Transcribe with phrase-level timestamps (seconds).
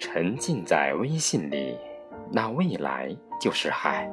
[0.00, 1.76] 沉浸在微信里，
[2.30, 4.08] 那未来就是海。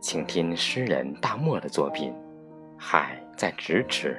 [0.00, 2.10] 请听诗人大漠的作品
[2.78, 4.16] 《海在咫尺》。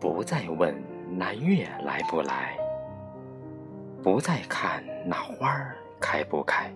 [0.00, 0.74] 不再问
[1.10, 2.56] 那月来不来，
[4.02, 6.72] 不再看那花儿开不开。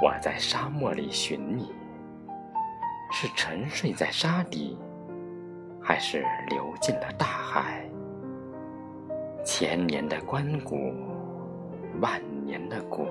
[0.00, 1.74] 我在沙漠里寻你，
[3.10, 4.78] 是沉睡在沙底，
[5.82, 7.84] 还是流进了大海？
[9.44, 10.92] 千年的关谷，
[12.00, 13.06] 万年的谷，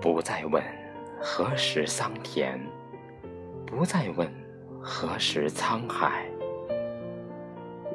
[0.00, 0.62] 不再问
[1.20, 2.58] 何时桑田，
[3.66, 4.26] 不再问
[4.80, 6.26] 何时沧海。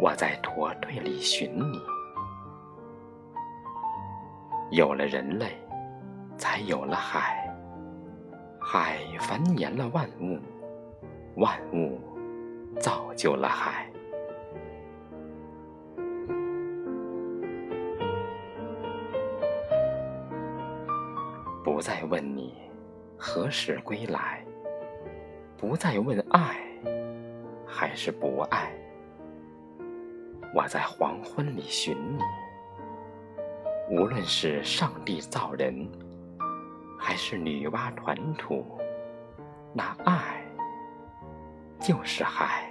[0.02, 1.80] 我在驼队里寻你，
[4.71, 5.55] 有了人类，
[6.39, 7.47] 才有了海，
[8.59, 10.39] 海繁衍了万物，
[11.35, 11.99] 万物
[12.79, 13.88] 造就了海。
[21.63, 22.55] 不再问你
[23.16, 24.44] 何时归来，
[25.57, 26.57] 不再问爱
[27.67, 28.75] 还是不爱。
[30.53, 32.21] 我在黄昏里寻你，
[33.95, 35.89] 无论是上帝造人，
[36.99, 38.66] 还是女娲团土，
[39.73, 40.45] 那爱
[41.79, 42.67] 就是海。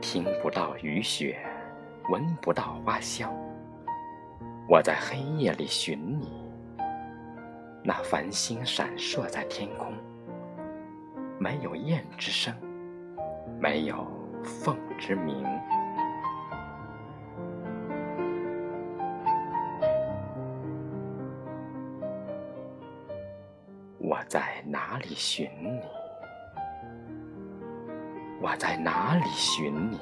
[0.00, 1.38] 听不到雨雪，
[2.10, 3.32] 闻不到花香，
[4.68, 6.37] 我在黑夜里寻你。
[7.88, 9.94] 那繁星闪烁在天空，
[11.38, 12.54] 没有雁之声，
[13.58, 14.06] 没有
[14.44, 15.42] 凤之鸣。
[23.96, 25.80] 我在哪里寻你？
[28.42, 29.98] 我在哪里寻你？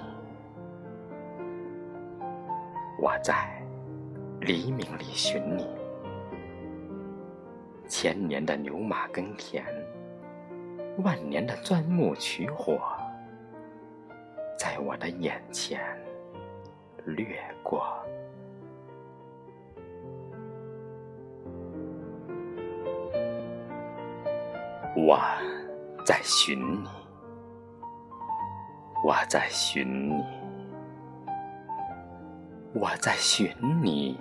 [3.01, 3.63] 我在
[4.41, 5.69] 黎明里寻你。
[7.89, 9.65] 千年的牛马耕田，
[11.05, 12.79] 万年的钻木取火，
[14.59, 15.81] 在我的眼前
[17.05, 17.87] 掠过。
[24.97, 25.21] 我
[26.05, 26.89] 在寻你，
[29.05, 30.25] 我在寻你，
[32.73, 34.19] 我在寻你，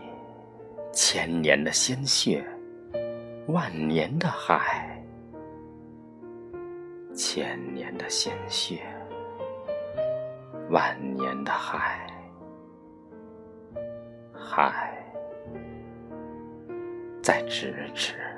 [0.92, 2.46] 千年的鲜血。
[3.48, 5.00] 万年的海，
[7.14, 8.82] 千年的鲜血，
[10.72, 12.08] 万年的海，
[14.34, 14.98] 海
[17.22, 18.35] 在咫尺。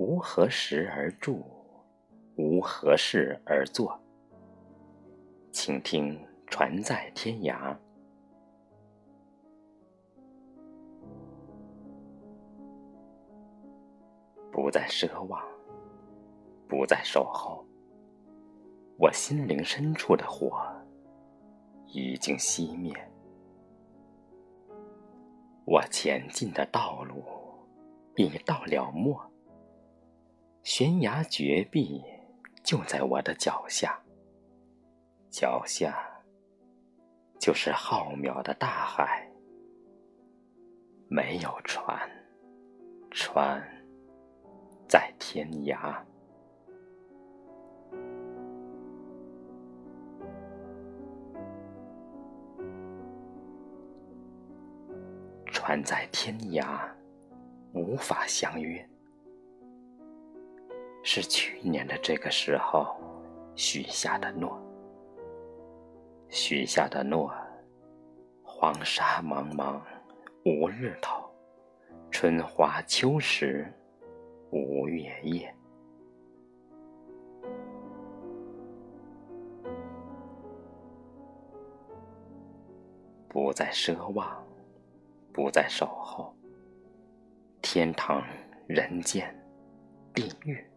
[0.00, 1.44] 无何时而住，
[2.36, 4.00] 无何事而坐。
[5.52, 7.76] 请听船在天涯，
[14.50, 15.46] 不再奢望，
[16.66, 17.62] 不再守候。
[18.96, 20.66] 我心灵深处的火
[21.88, 22.90] 已经熄灭，
[25.66, 27.22] 我前进的道路
[28.16, 29.29] 已到了末。
[30.62, 32.02] 悬崖绝壁
[32.62, 33.98] 就在我的脚下，
[35.30, 35.98] 脚下
[37.38, 39.26] 就是浩渺的大海。
[41.08, 41.98] 没有船，
[43.10, 43.60] 船
[44.88, 45.96] 在天涯，
[55.46, 56.88] 船在天涯，
[57.72, 58.88] 无法相约。
[61.02, 62.94] 是去年的这个时候
[63.54, 64.60] 许下的诺
[66.28, 67.32] 许下的诺
[68.42, 69.80] 黄沙茫茫
[70.44, 71.24] 无日头
[72.10, 73.66] 春华秋实
[74.50, 75.54] 无月夜。
[83.28, 84.44] 不再奢望
[85.32, 86.34] 不再守候
[87.62, 88.22] 天堂
[88.66, 89.32] 人间
[90.12, 90.69] 地狱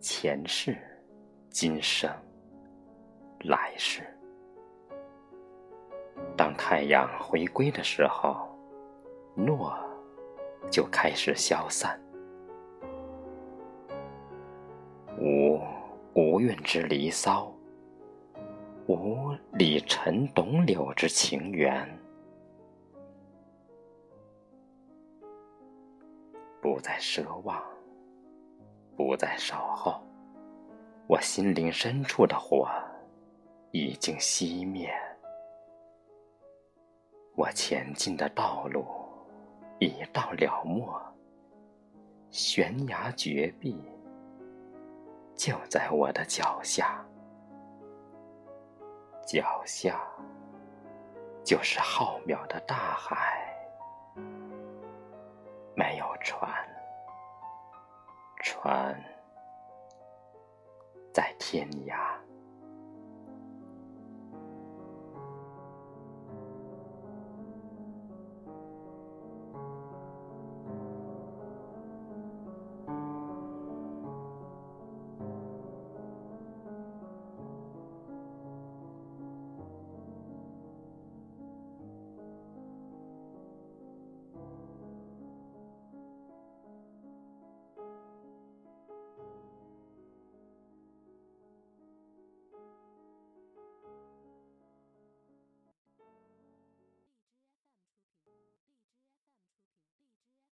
[0.00, 0.78] 前世、
[1.50, 2.10] 今生、
[3.40, 4.02] 来世。
[6.34, 8.48] 当太阳回归的时候，
[9.34, 9.78] 诺
[10.70, 12.00] 就开始消散。
[15.18, 15.60] 无
[16.14, 17.52] 无韵之离骚，
[18.86, 21.86] 无李晨董柳之情缘。
[26.62, 27.62] 不再奢望，
[29.02, 29.98] 不再守候，
[31.08, 32.68] 我心灵深处的火
[33.70, 34.92] 已经熄灭。
[37.34, 38.84] 我前进的道路
[39.78, 41.00] 已到了末，
[42.30, 43.82] 悬崖绝壁
[45.34, 47.02] 就在我的脚下，
[49.26, 49.98] 脚下
[51.42, 53.50] 就是浩渺的大海，
[55.74, 56.52] 没有船，
[58.42, 58.98] 船
[61.12, 62.19] 在天涯。